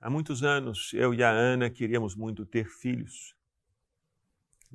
[0.00, 3.34] Há muitos anos, eu e a Ana queríamos muito ter filhos,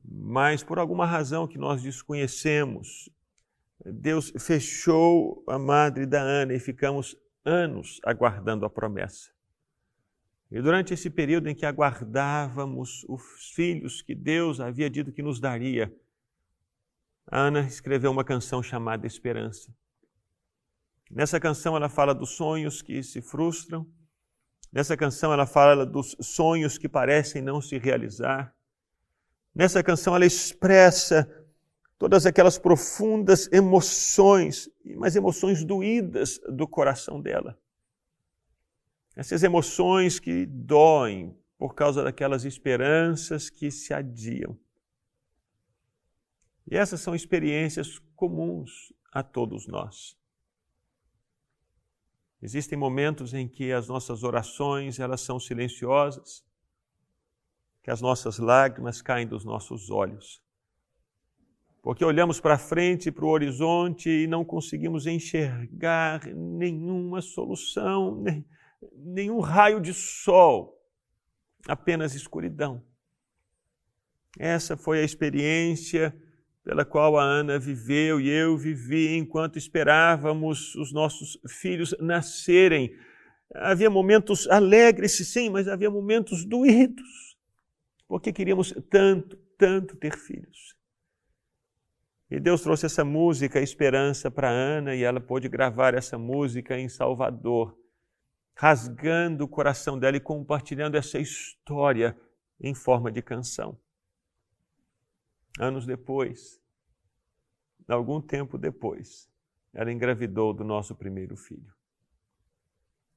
[0.04, 3.10] mas por alguma razão que nós desconhecemos,
[3.86, 7.16] Deus fechou a madre da Ana e ficamos
[7.46, 9.32] anos aguardando a promessa.
[10.52, 15.40] E durante esse período em que aguardávamos os filhos que Deus havia dito que nos
[15.40, 15.94] daria,
[17.26, 19.74] a Ana escreveu uma canção chamada Esperança.
[21.10, 23.88] Nessa canção ela fala dos sonhos que se frustram,
[24.74, 28.54] nessa canção ela fala dos sonhos que parecem não se realizar.
[29.54, 31.30] Nessa canção ela expressa
[32.00, 37.58] todas aquelas profundas emoções, mas emoções doídas do coração dela.
[39.16, 44.58] Essas emoções que doem por causa daquelas esperanças que se adiam.
[46.70, 50.18] E essas são experiências comuns a todos nós.
[52.44, 56.44] Existem momentos em que as nossas orações, elas são silenciosas,
[57.82, 60.44] que as nossas lágrimas caem dos nossos olhos
[61.84, 68.46] porque olhamos para frente, para o horizonte e não conseguimos enxergar nenhuma solução, nem,
[68.96, 70.82] nenhum raio de sol,
[71.68, 72.82] apenas escuridão.
[74.40, 76.18] Essa foi a experiência
[76.64, 82.96] pela qual a Ana viveu e eu vivi enquanto esperávamos os nossos filhos nascerem.
[83.54, 87.38] Havia momentos alegres, sim, mas havia momentos doídos,
[88.08, 90.74] porque queríamos tanto, tanto ter filhos.
[92.32, 96.90] E Deus trouxe essa música, Esperança, para Ana, e ela pôde gravar essa música em
[96.90, 97.78] Salvador,
[98.56, 102.18] rasgando o coração dela e compartilhando essa história
[102.60, 103.78] em forma de canção.
[105.60, 106.60] Anos depois,
[107.88, 109.30] algum tempo depois,
[109.74, 111.74] ela engravidou do nosso primeiro filho.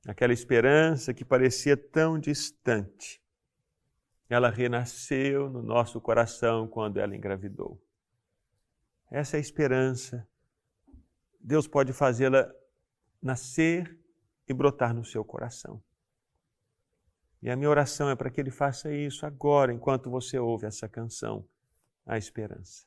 [0.06, 3.22] Aquela esperança que parecia tão distante,
[4.28, 7.80] ela renasceu no nosso coração quando ela engravidou.
[9.10, 10.28] Essa é a esperança.
[11.40, 12.52] Deus pode fazê-la
[13.22, 13.98] nascer
[14.48, 15.82] e brotar no seu coração.
[17.42, 20.88] E a minha oração é para que Ele faça isso agora, enquanto você ouve essa
[20.88, 21.46] canção,
[22.06, 22.86] A Esperança.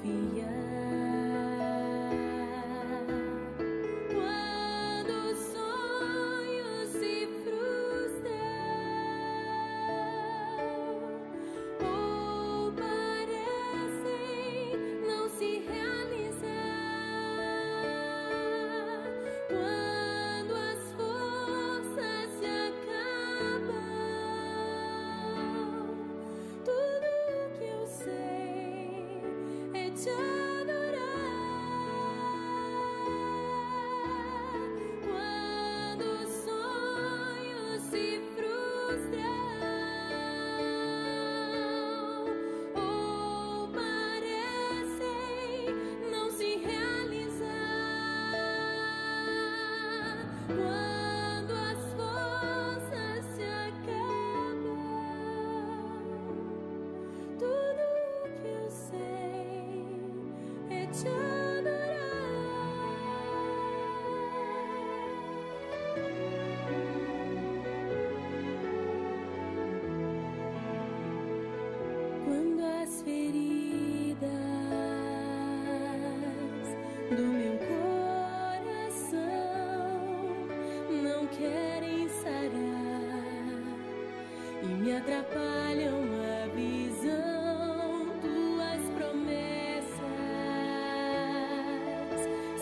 [0.00, 0.59] a confiar.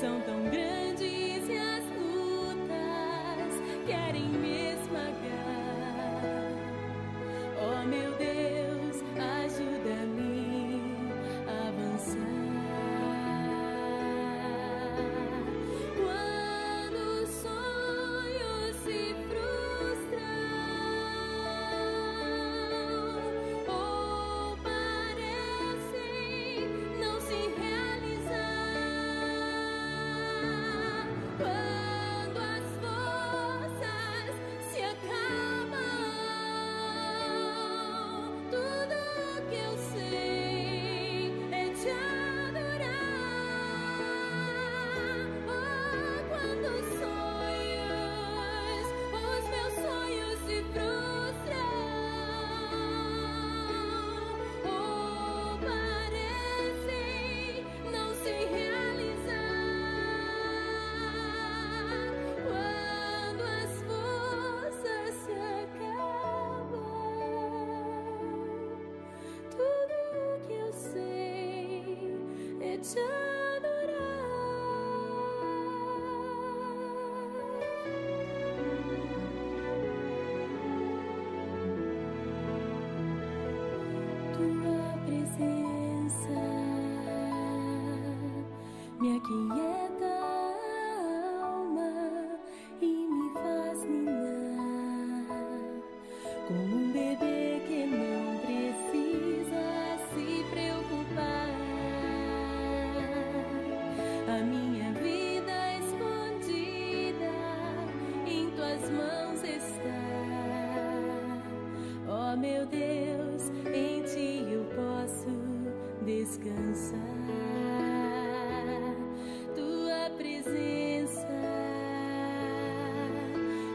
[0.01, 3.53] São tão grandes e as lutas
[3.85, 4.68] querem me
[72.81, 73.99] te adorar.
[84.35, 86.41] Tua presença
[89.01, 89.68] me aquieta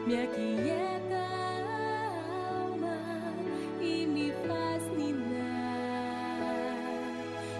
[0.06, 3.34] me aquieta a alma
[3.80, 6.44] e me faz ninar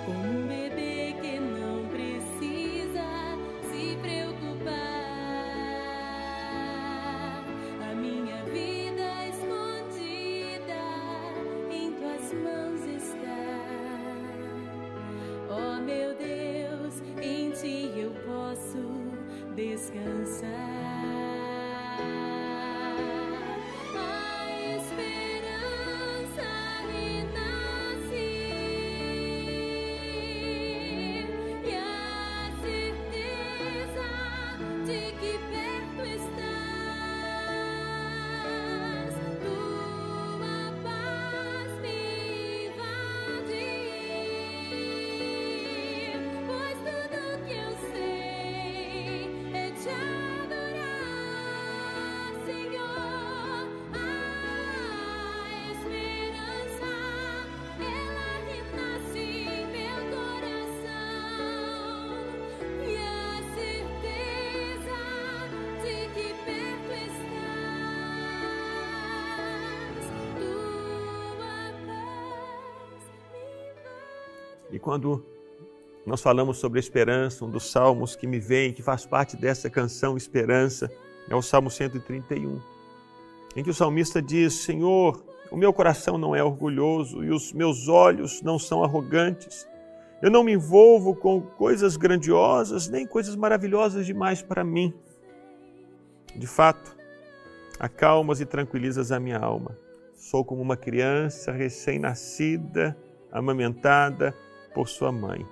[0.06, 3.38] como um bebê que não precisa
[3.72, 4.74] se preocupar.
[7.90, 10.84] A minha vida escondida
[11.72, 13.54] em tuas mãos está.
[15.50, 18.84] Oh meu Deus, em ti eu posso
[19.56, 20.73] descansar.
[74.74, 75.24] E quando
[76.04, 80.18] nós falamos sobre esperança, um dos salmos que me vem, que faz parte dessa canção
[80.18, 80.92] Esperança,
[81.30, 82.60] é o Salmo 131,
[83.56, 87.88] em que o salmista diz: Senhor, o meu coração não é orgulhoso e os meus
[87.88, 89.68] olhos não são arrogantes.
[90.24, 94.92] Eu não me envolvo com coisas grandiosas nem coisas maravilhosas demais para mim.
[96.36, 96.98] De fato,
[97.80, 99.78] acalmas e tranquilizas a minha alma.
[100.16, 102.98] Sou como uma criança recém-nascida,
[103.32, 104.36] amamentada
[104.74, 105.46] por sua mãe.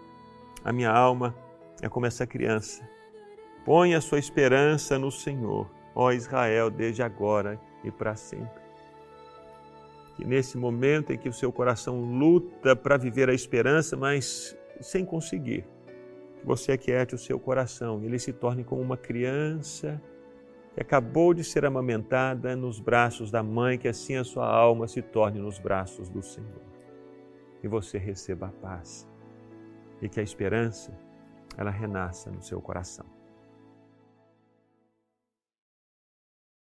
[0.63, 1.35] A minha alma
[1.81, 2.87] é como essa criança.
[3.65, 8.61] Põe a sua esperança no Senhor, ó Israel, desde agora e para sempre.
[10.15, 15.05] Que nesse momento em que o seu coração luta para viver a esperança, mas sem
[15.05, 15.65] conseguir,
[16.39, 20.01] que você aquiete o seu coração e ele se torne como uma criança
[20.73, 25.01] que acabou de ser amamentada nos braços da mãe, que assim a sua alma se
[25.01, 26.61] torne nos braços do Senhor.
[27.63, 29.10] E você receba a paz
[30.01, 30.91] e que a esperança
[31.57, 33.05] ela renasça no seu coração.